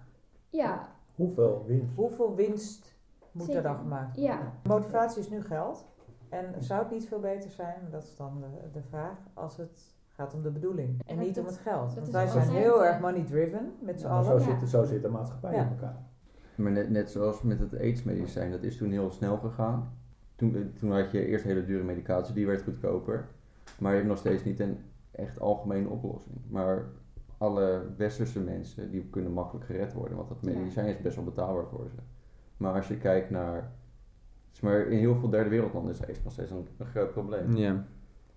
[0.51, 1.95] Ja, Hoeveel winst?
[1.97, 2.95] Hoeveel winst
[3.33, 4.35] moet er dan gemaakt Ja.
[4.37, 4.53] worden?
[4.65, 5.87] Motivatie is nu geld.
[6.29, 9.97] En zou het niet veel beter zijn, dat is dan de, de vraag, als het
[10.07, 11.95] gaat om de bedoeling en dat- niet om het geld.
[11.95, 14.49] Want wij zijn heel eh, erg money driven met z'n Ja, maar zo, allen.
[14.49, 14.59] Ja.
[14.59, 15.63] zit, zo zit de maatschappij Ja.
[15.63, 15.97] in elkaar.
[16.57, 19.93] Maar net, net zoals met het aidsmedicijn, dat is toen heel snel gegaan.
[20.39, 23.29] Toen, toen had je eerst hele dure medicatie, die werd goedkoper.
[23.79, 24.79] Maar je hebt nog steeds niet een
[25.11, 26.37] echt algemene oplossing.
[26.49, 26.85] Maar
[27.39, 30.17] alle westerse mensen, die kunnen makkelijk gered worden.
[30.17, 31.97] Want dat medicijn is best wel betaalbaar voor ze.
[32.57, 33.73] Maar als je kijkt naar...
[34.63, 37.57] maar, in heel veel derde wereldlanden is aids nog steeds een, een groot probleem.
[37.57, 37.85] Ja.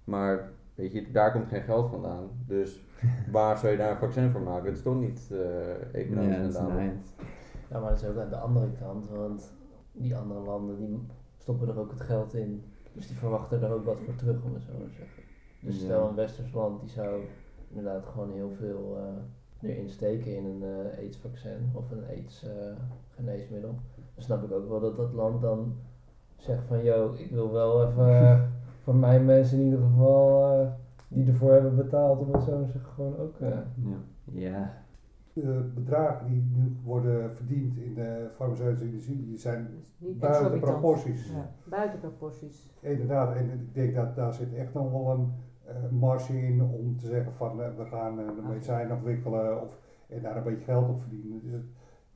[0.03, 2.29] Maar weet je, daar komt geen geld vandaan.
[2.47, 2.85] Dus
[3.31, 4.65] waar zou je daar een vaccin voor maken?
[4.65, 6.91] Het is toch niet eh economisch Ja, dat is rendabel.
[7.69, 9.53] Ja, maar dat is ook aan de andere kant, want
[9.91, 11.07] die andere landen die
[11.41, 12.63] stoppen er ook het geld in.
[12.93, 15.23] Dus die verwachten er ook wat voor terug, om het zo maar te zeggen.
[15.62, 15.84] Dus Ja.
[15.84, 17.21] stel een westers land die zou
[17.69, 22.51] inderdaad gewoon heel veel eh erin steken in een eh aidsvaccin of een aids eh,
[23.10, 23.69] geneesmiddel.
[24.15, 25.75] Dan snap ik ook wel dat dat land dan
[26.38, 28.49] zegt van, yo, ik wil wel even
[28.84, 30.67] voor mijn mensen in ieder geval
[31.08, 33.36] die ervoor hebben betaald, om het zo te zeggen, gewoon ook...
[33.39, 33.63] Ja.
[34.32, 34.80] ja.
[35.41, 41.32] De bedragen die nu worden verdiend in de farmaceutische industrie, die zijn Niet buiten proporties.
[41.32, 42.69] Ja, buiten proporties.
[42.80, 45.32] Inderdaad, en ik denk dat daar zit echt nog wel een
[45.65, 49.77] eh, marge in om te zeggen van eh, we gaan eh, de medicijnen ontwikkelen of,
[50.10, 51.39] en daar een beetje geld op verdienen.
[51.41, 51.65] Dus het,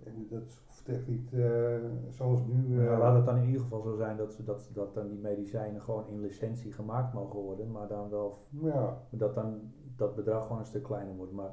[0.03, 1.75] en dat hoeft echt niet eh,
[2.09, 2.79] zoals nu.
[2.79, 5.07] eh, Ja, laat het dan in ieder geval zo zijn dat, ze, dat, dat dan
[5.07, 9.59] die medicijnen gewoon in licentie gemaakt mogen worden, maar dan wel ja, dat dan
[9.95, 11.31] dat bedrag gewoon een stuk kleiner wordt.
[11.31, 11.51] Maar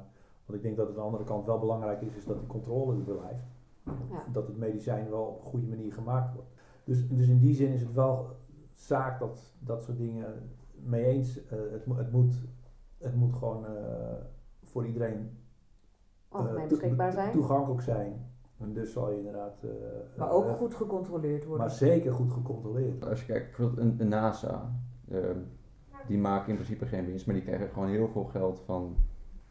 [0.53, 2.95] ik denk dat het aan de andere kant wel belangrijk is, is dat die controle
[3.07, 3.43] er blijft.
[3.85, 4.23] Ja.
[4.31, 6.49] Dat het medicijn wel op een goede manier gemaakt wordt.
[6.83, 8.27] Dus, dus in die zin is het wel
[8.73, 11.45] zaak dat dat soort dingen mee eens.
[11.45, 12.35] eh, het, het, moet,
[12.97, 13.71] het moet gewoon eh,
[14.63, 15.37] voor iedereen
[16.31, 17.31] eh, beschikbaar zijn.
[17.31, 18.31] toegankelijk zijn.
[18.57, 19.63] En dus zal je inderdaad.
[19.63, 19.69] eh,
[20.17, 21.65] Maar ook goed gecontroleerd worden.
[21.65, 23.05] Maar zeker goed gecontroleerd.
[23.05, 24.71] Als je kijkt, bijvoorbeeld een, een NASA,
[26.07, 28.95] die maken in principe geen winst, maar die krijgen gewoon heel veel geld van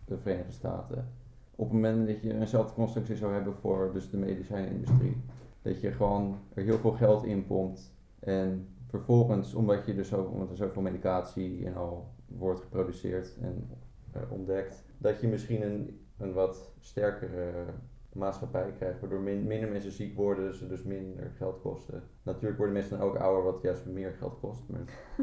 [0.05, 1.09] de Verenigde Staten.
[1.57, 5.17] Op het moment dat je eenzelfde constructie zou hebben voor dus de medicijnindustrie,
[5.63, 10.23] dat je gewoon er heel veel geld in pompt en vervolgens, omdat, je dus zo,
[10.23, 13.69] omdat er zoveel medicatie en al wordt geproduceerd en
[14.13, 17.65] eh, ontdekt, dat je misschien een, een wat sterkere
[18.13, 22.03] maatschappij krijgt, waardoor min- minder mensen ziek worden, ze dus minder geld kosten.
[22.23, 24.63] Natuurlijk worden mensen dan ook ouder, wat juist meer geld kost.
[24.69, 24.81] Maar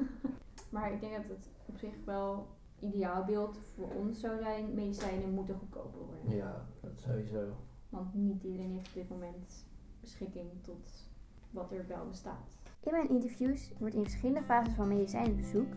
[0.69, 2.47] maar ik denk dat het op zich wel
[2.81, 6.35] ideaal beeld voor ons zou zijn, medicijnen moeten goedkoper worden.
[6.35, 7.55] ja, dat sowieso.
[7.89, 9.65] Want niet iedereen heeft op dit moment
[9.99, 11.09] beschikking tot
[11.49, 12.57] wat er wel bestaat.
[12.79, 15.73] In mijn interviews wordt in verschillende fases van medicijnonderzoek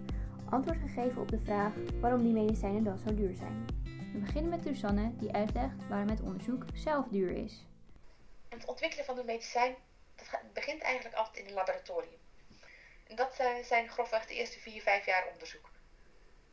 [0.50, 3.66] antwoord gegeven op de vraag waarom die medicijnen dan zo duur zijn.
[4.12, 7.66] We beginnen met Susanne die uitlegt waarom het onderzoek zelf duur is.
[8.48, 9.74] Het ontwikkelen van een medicijn
[10.14, 12.20] dat begint eigenlijk altijd in een laboratorium.
[13.08, 15.71] En dat eh, zijn grofweg de eerste vier, vijf jaar onderzoek.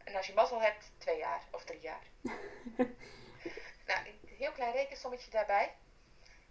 [0.09, 2.03] En als je mazzel hebt, twee jaar of drie jaar.
[3.89, 5.75] nou, een heel klein rekensommetje daarbij.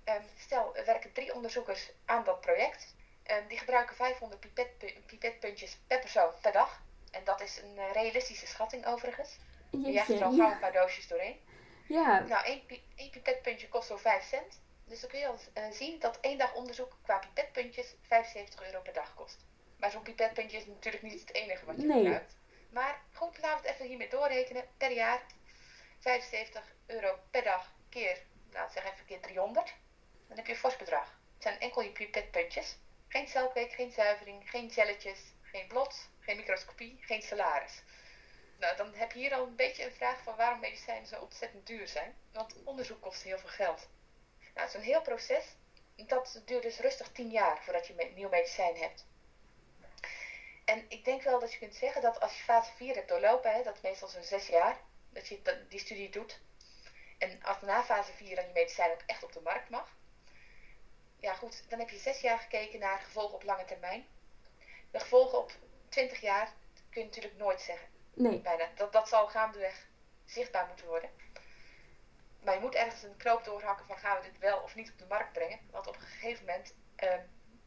[0.05, 2.95] Ehm, stel, er werken drie onderzoekers aan dat project.
[3.23, 6.83] Ehm, die gebruiken 500 pipetpu- pipetpuntjes per persoon per dag.
[7.11, 9.39] En dat is een eh, realistische schatting overigens.
[9.71, 11.41] Je jaagt er al gauw een paar doosjes doorheen.
[11.89, 12.45] Ja, Nou,
[12.95, 14.61] één pipetpuntje kost zo'n 5 cent.
[14.85, 18.81] Dus dan kun je al eh, zien dat één dag onderzoek qua pipetpuntjes 75 euro
[18.81, 19.45] per dag kost.
[19.79, 22.03] Maar zo'n pipetpuntje is natuurlijk niet het enige wat je Nee.
[22.03, 22.37] gebruikt.
[22.71, 24.69] Maar goed, laten we het even hiermee doorrekenen.
[24.77, 25.23] Per jaar
[25.99, 29.75] 75 euro per dag keer, nou zeg even keer 300.
[30.29, 31.19] Dan heb je een fors bedrag.
[31.35, 32.77] Het zijn enkel je pipetpuntjes.
[33.09, 37.83] Geen celkweek, geen zuivering, geen celletjes, geen blot, geen microscopie, geen salaris.
[38.59, 41.67] Nou, dan heb je hier al een beetje een vraag van waarom medicijnen zo ontzettend
[41.67, 42.17] duur zijn.
[42.33, 43.89] Want onderzoek kost heel veel geld.
[44.55, 45.45] Nou, zo'n heel proces,
[45.97, 49.07] dat duurt dus rustig 10 jaar voordat je een nieuw medicijn hebt.
[50.69, 53.53] En ik denk wel dat je kunt zeggen dat als je fase 4 hebt doorlopen,
[53.53, 56.41] hè, dat is meestal zo'n 6 jaar, dat je die studie doet.
[57.19, 59.97] En als na fase 4 dan je medicijn ook echt op de markt mag.
[61.19, 64.07] Ja goed, dan heb je 6 jaar gekeken naar gevolgen op lange termijn.
[64.91, 65.53] De gevolgen op
[65.89, 66.53] 20 jaar
[66.91, 68.41] kun je natuurlijk nooit zeggen nee.
[68.41, 68.69] bijna.
[68.75, 69.87] Dat, dat zal gaandeweg
[70.25, 71.11] zichtbaar moeten worden.
[72.43, 74.99] Maar je moet ergens een knoop doorhakken van gaan we dit wel of niet op
[74.99, 75.61] de markt brengen.
[75.71, 77.15] Want op een gegeven moment, uh,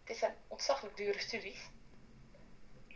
[0.04, 1.70] dit zijn ontzaglijk dure studies.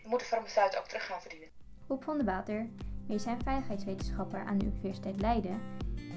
[0.06, 1.50] Moet de farmaceut ook terug gaan verdienen.
[1.88, 2.70] Rob van der Water,
[3.08, 5.62] medicijnveiligheidswetenschapper aan de Universiteit Leiden,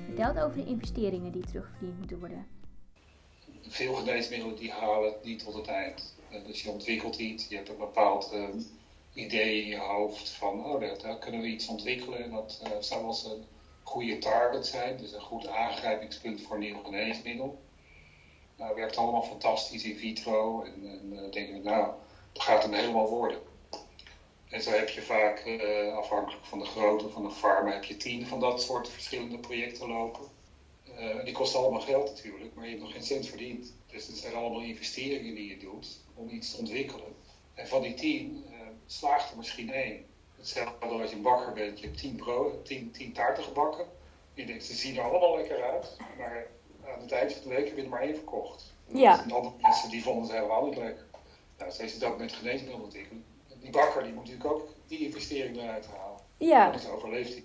[0.07, 2.47] vertelt over de investeringen die terugverdiend moeten worden.
[3.69, 6.15] Veel geneesmiddelen die halen het niet tot het eind.
[6.31, 8.49] Eh, Dus je ontwikkelt iets, je hebt een bepaald eh,
[9.13, 12.25] idee in je hoofd van, oh, daar, daar kunnen we iets ontwikkelen.
[12.25, 13.45] En dat eh, zou wel eens een
[13.83, 17.63] goede target zijn, dus een goed aangrijpingspunt voor een nieuw geneesmiddel.
[18.57, 21.93] Nou, werkt allemaal fantastisch in vitro en, en dan denken we, nou,
[22.33, 23.39] dat gaat hem helemaal worden.
[24.49, 27.97] En zo heb je vaak, eh, afhankelijk van de grootte van de farma, heb je
[27.97, 30.25] tien van dat soort verschillende projecten lopen.
[30.97, 33.75] Eh, die kosten allemaal geld natuurlijk, maar je hebt nog geen cent verdiend.
[33.87, 37.15] Dus het zijn allemaal investeringen die je doet om iets te ontwikkelen.
[37.55, 38.57] En van die tien uh,
[38.87, 40.07] slaagt er misschien één.
[40.37, 43.87] Hetzelfde als je een bakker bent, je hebt tien, brood, tien, tien taarten gebakken.
[44.35, 46.47] Je denkt, ze zien er allemaal lekker uit, maar
[46.87, 48.75] aan het eind van de week heb je er maar één verkocht.
[48.87, 49.23] Ja.
[49.23, 51.05] En andere mensen die vonden het helemaal niet leuk.
[51.59, 53.25] Nou, zo is het ook met geneesmiddelen ontwikkelen.
[53.69, 56.21] Die bakker die moet natuurlijk ook die investering eruit halen.
[56.37, 56.65] Ja.
[56.67, 57.45] Anders overleeft hij.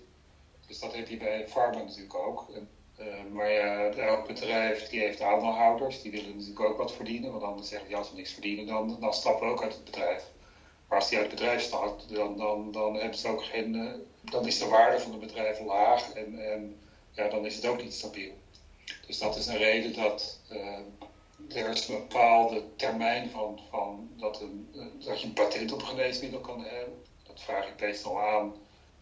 [0.66, 2.46] Dus dat heb je bij Pharma natuurlijk ook.
[2.54, 7.30] En, eh, maar ja, elk bedrijf die heeft aandeelhouders, die willen natuurlijk ook wat verdienen.
[7.32, 9.84] Want anders zeggen die als ze niks verdienen, dan, dan stappen we ook uit het
[9.84, 10.24] bedrijf.
[10.88, 13.74] Maar als die uit het bedrijf stapt, dan, dan, dan hebben ze ook geen.
[13.74, 17.66] eh, dan is de waarde van het bedrijf laag en, en ja, dan is het
[17.66, 18.32] ook niet stabiel.
[19.06, 20.78] Dus dat is een reden dat eh,
[21.48, 25.80] er is een bepaalde termijn van, van dat, een, eh, dat je een patent op
[25.80, 27.02] een geneesmiddel kan hebben.
[27.22, 28.54] Dat vraag ik meestal aan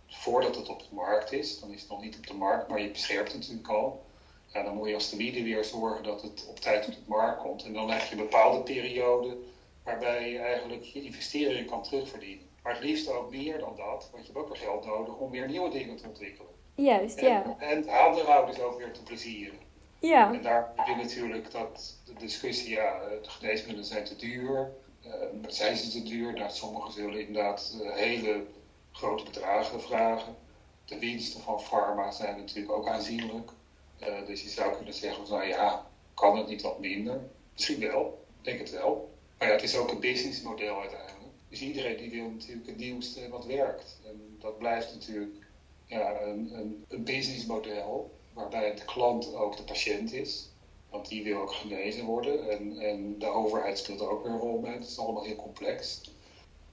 [0.08, 1.60] voordat het op de markt is.
[1.60, 4.04] Dan is het nog niet op de markt, maar je beschermt het natuurlijk al.
[4.52, 7.40] Ja, dan moet je als de weer zorgen dat het op tijd op de markt
[7.40, 7.64] komt.
[7.64, 9.36] En dan heb je een bepaalde periode
[9.84, 12.46] waarbij je eigenlijk je investeringen kan terugverdienen.
[12.62, 15.30] Maar het liefst ook meer dan dat, want je hebt ook weer geld nodig om
[15.30, 16.50] weer nieuwe dingen te ontwikkelen.
[16.74, 17.44] Juist, ja.
[17.44, 19.58] En, en de aandeelhouders ook weer te plezieren.
[20.02, 20.32] Ja.
[20.34, 24.72] En daar heb je natuurlijk dat de discussie, ja, de geneesmiddelen zijn te duur.
[25.02, 25.12] Eh,
[25.46, 26.32] zijn ze te duur?
[26.32, 28.44] Nou, sommigen zullen inderdaad eh, hele
[28.92, 30.36] grote bedragen vragen.
[30.84, 33.50] De winsten van pharma zijn natuurlijk ook aanzienlijk.
[33.98, 37.20] Eh, dus je zou kunnen zeggen, van, nou ja, kan het niet wat minder?
[37.52, 39.14] Misschien wel, denk het wel.
[39.38, 41.32] Maar ja, het is ook een businessmodel uiteindelijk.
[41.48, 44.00] Dus iedereen die wil natuurlijk het nieuwste wat werkt.
[44.06, 45.36] En dat blijft natuurlijk
[45.86, 50.50] ja, een, een, een businessmodel waarbij de klant ook de patiënt is.
[50.90, 52.50] Want die wil ook genezen worden.
[52.50, 54.72] En, en de overheid speelt er ook weer een rol bij.
[54.72, 56.00] Het is allemaal heel complex.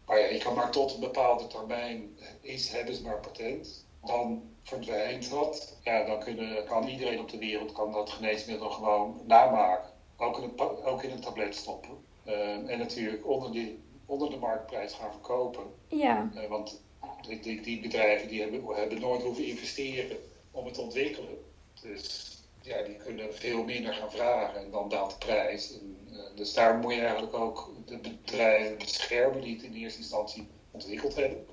[0.05, 3.85] Maar ja, je kan maar tot een bepaalde termijn is, hebben ze maar patent.
[4.05, 5.77] Dan verdwijnt dat.
[5.83, 9.89] Ja, dan kunnen, kan iedereen op de wereld kan dat geneesmiddel gewoon namaken.
[10.17, 11.97] Ook in een, ook in een tablet stoppen.
[12.23, 15.63] Eh, en natuurlijk onder, die, onder de marktprijs gaan verkopen.
[15.87, 16.29] Ja.
[16.35, 16.81] Eh, want
[17.21, 20.17] die, die, die bedrijven die hebben, hebben nooit hoeven investeren
[20.51, 21.37] om het te ontwikkelen.
[21.81, 25.79] Dus ja, die kunnen veel minder gaan vragen en dan daalt de prijs.
[25.79, 29.99] En, eh, dus daar moet je eigenlijk ook de bedrijven beschermen die het in eerste
[29.99, 31.45] instantie ontwikkeld hebben.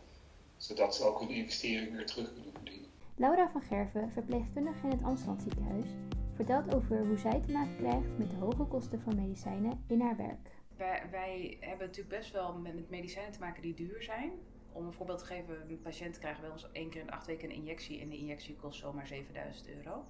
[0.57, 2.91] Zodat ze ook hun investering weer terug kunnen verdienen.
[3.17, 5.87] Laura van Gerven, verpleegkundige in het Amsterdam ziekenhuis,
[6.35, 10.17] vertelt over hoe zij te maken krijgt met de hoge kosten van medicijnen in haar
[10.17, 10.51] werk.
[10.77, 14.33] Wij, wij hebben natuurlijk best wel met medicijnen te maken die duur zijn.
[14.77, 17.49] Om een voorbeeld te geven, een patiënt krijgt bij ons één keer in acht weken
[17.49, 20.05] een injectie en de injectie kost zomaar 7000 euro.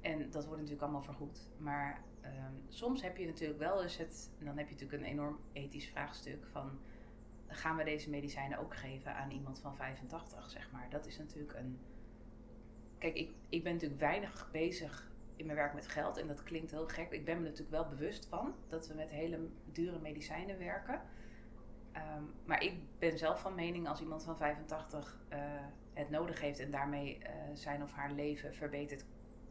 [0.00, 1.48] En dat wordt natuurlijk allemaal vergoed.
[1.58, 5.08] Maar ehm, soms heb je natuurlijk wel eens het, en dan heb je natuurlijk een
[5.08, 6.78] enorm ethisch vraagstuk van,
[7.46, 10.90] gaan we deze medicijnen ook geven aan iemand van 85, zeg maar.
[10.90, 11.78] Dat is natuurlijk een,
[12.98, 16.70] kijk, ik, ik ben natuurlijk weinig bezig in mijn werk met geld en dat klinkt
[16.70, 17.10] heel gek.
[17.10, 21.02] Ik ben me natuurlijk wel bewust van dat we met hele dure medicijnen werken.
[21.98, 25.38] Ehm, maar ik ben zelf van mening als iemand van 85 eh,
[25.92, 29.04] het nodig heeft en daarmee eh, zijn of haar leven verbetert,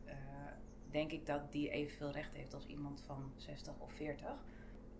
[0.05, 0.15] eh,
[0.91, 4.35] denk ik dat die evenveel recht heeft als iemand van 60 of 40.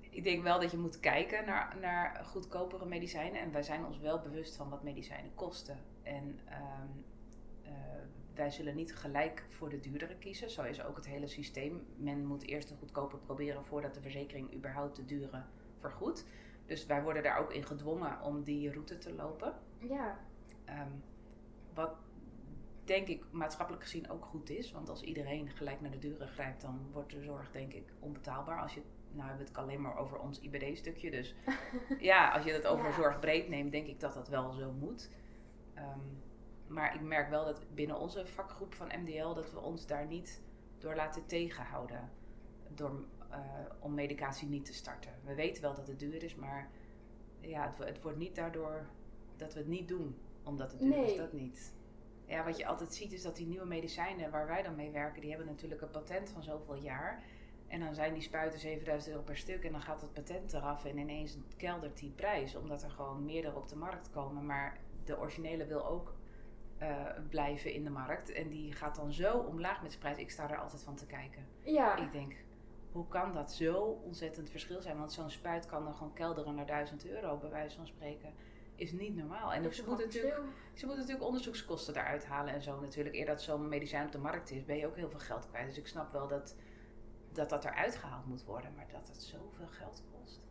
[0.09, 3.41] Ik denk wel dat je moet kijken naar, naar goedkopere medicijnen.
[3.41, 5.79] En wij zijn ons wel bewust van wat medicijnen kosten.
[6.03, 6.87] En ehm,
[7.63, 7.71] eh,
[8.33, 10.49] wij zullen niet gelijk voor de duurdere kiezen.
[10.49, 11.87] Zo is ook het hele systeem.
[11.95, 15.43] Men moet eerst de goedkope proberen voordat de verzekering überhaupt de dure
[15.79, 16.25] vergoedt.
[16.67, 19.53] Dus wij worden daar ook in gedwongen om die route te lopen.
[19.77, 20.19] Ja.
[20.65, 20.91] Ehm,
[21.73, 21.95] wat
[22.83, 24.71] denk ik maatschappelijk gezien ook goed is.
[24.71, 28.61] Want als iedereen gelijk naar de dure grijpt, dan wordt de zorg denk ik onbetaalbaar.
[28.61, 31.11] Als je, nou hebben we het alleen maar over ons IBD-stukje.
[31.11, 31.35] Dus
[31.99, 32.91] ja, als je het over Ja.
[32.91, 35.09] zorg breed neemt, denk ik dat dat wel zo moet.
[35.73, 35.99] Ehm,
[36.67, 40.41] maar ik merk wel dat binnen onze vakgroep van MDL dat we ons daar niet
[40.77, 42.09] door laten tegenhouden.
[42.69, 43.39] Door, eh,
[43.79, 45.11] om medicatie niet te starten.
[45.23, 46.69] We weten wel dat het duur is, maar
[47.39, 48.87] ja, het, het wordt niet daardoor
[49.37, 51.07] dat we het niet doen omdat het duur is.
[51.07, 51.17] Nee.
[51.17, 51.73] Dat niet.
[52.25, 55.21] Ja, wat je altijd ziet is dat die nieuwe medicijnen waar wij dan mee werken,
[55.21, 57.23] die hebben natuurlijk een patent van zoveel jaar.
[57.67, 60.85] En dan zijn die spuiten 7000 euro per stuk en dan gaat het patent eraf
[60.85, 62.55] en ineens keldert die prijs.
[62.55, 64.45] Omdat er gewoon meerdere op de markt komen.
[64.45, 66.15] Maar de originele wil ook
[66.77, 68.31] eh, blijven in de markt.
[68.31, 70.17] En die gaat dan zo omlaag met zijn prijs.
[70.17, 71.47] Ik sta er altijd van te kijken.
[71.63, 71.95] Ja.
[71.95, 72.33] Ik denk,
[72.97, 74.97] hoe kan dat zo ontzettend verschil zijn?
[74.97, 78.33] Want zo'n spuit kan dan gewoon kelderen naar 1000 euro, bij wijze van spreken.
[78.75, 79.53] is niet normaal.
[79.53, 80.35] En ze moeten, natuurlijk,
[80.73, 83.15] ze moeten natuurlijk onderzoekskosten daaruit halen en zo natuurlijk.
[83.15, 85.67] Eer dat zo'n medicijn op de markt is, ben je ook heel veel geld kwijt.
[85.67, 86.55] Dus ik snap wel dat
[87.31, 90.41] dat, dat eruit gehaald moet worden, maar dat het zoveel geld kost.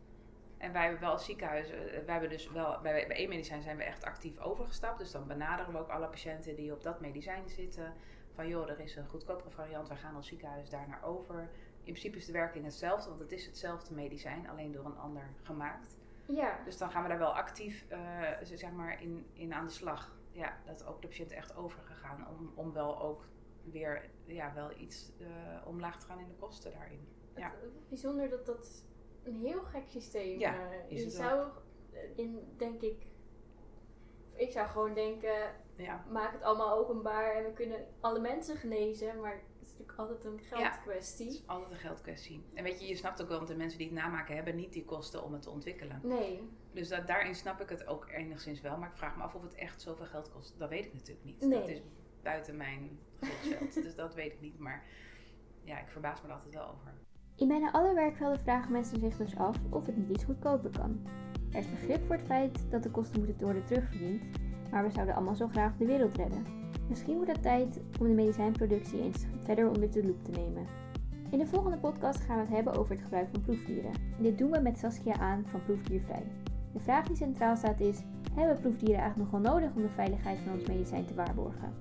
[0.57, 3.61] En wij hebben wel als ziekenhuis, eh, wij hebben dus wel, bij, bij één medicijn
[3.61, 4.99] zijn we echt actief overgestapt.
[4.99, 7.93] Dus dan benaderen we ook alle patiënten die op dat medicijn zitten.
[8.33, 11.49] Van joh, er is een goedkopere variant, wij gaan als ziekenhuis daar naar over.
[11.87, 15.29] In principe is de werking hetzelfde, want het is hetzelfde medicijn, alleen door een ander
[15.41, 15.97] gemaakt.
[16.25, 16.59] Ja.
[16.65, 20.15] Dus dan gaan we daar wel actief eh, zeg maar in, in aan de slag.
[20.31, 23.25] Ja, dat ook de patiënt echt overgegaan om, om wel ook
[23.63, 25.27] weer ja, wel iets eh,
[25.67, 27.07] omlaag te gaan in de kosten daarin.
[27.35, 27.53] Ja.
[27.89, 28.83] Bijzonder dat dat
[29.23, 31.49] een heel gek systeem Ja, eh, is je het zou
[32.15, 33.05] in, denk ik,
[34.33, 36.05] ik zou gewoon denken, Ja.
[36.09, 39.56] maak het allemaal openbaar en we kunnen alle mensen genezen, maar het
[39.97, 41.25] altijd een geldkwestie.
[41.25, 42.43] Het is altijd een geldkwestie.
[42.53, 44.73] En weet je, je snapt ook wel, want de mensen die het namaken hebben niet
[44.73, 45.99] die kosten om het te ontwikkelen.
[46.03, 46.49] Nee.
[46.71, 48.77] Dus dat, daarin snap ik het ook enigszins wel.
[48.77, 50.59] Maar ik vraag me af of het echt zoveel geld kost.
[50.59, 51.39] Dat weet ik natuurlijk niet.
[51.41, 51.59] Nee.
[51.59, 51.81] Dat is
[52.23, 53.73] buiten mijn gezichtsveld.
[53.83, 54.59] dus dat weet ik niet.
[54.59, 54.83] Maar
[55.63, 56.93] ja, ik verbaas me er altijd wel over.
[57.35, 61.07] In bijna alle werkvelden vragen mensen zich dus af of het niet iets goedkoper kan.
[61.51, 64.23] Er is begrip voor het feit dat de kosten moeten worden terugverdiend,
[64.71, 66.66] maar we zouden allemaal zo graag de wereld redden.
[66.89, 70.65] Misschien wordt het tijd om de medicijnproductie eens verder onder de loep te nemen.
[71.29, 73.91] In de volgende podcast gaan we het hebben over het gebruik van proefdieren.
[74.21, 76.23] Dit doen we met Saskia aan van Proefdiervrij.
[76.73, 77.99] De vraag die centraal staat is:
[78.33, 81.73] hebben proefdieren eigenlijk nog wel nodig om de veiligheid van ons medicijn te waarborgen?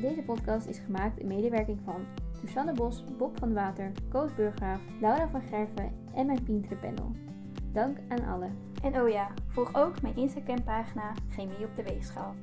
[0.00, 2.00] Deze podcast is gemaakt in medewerking van
[2.40, 7.12] Susanne Bos, Bob van Water, Koos Burgraaf, Laura van Gerven en mijn Pientere panel.
[7.72, 8.56] Dank aan allen.
[8.82, 12.34] En oh ja, volg ook mijn Instagram pagina Chemie op de Weegschaal.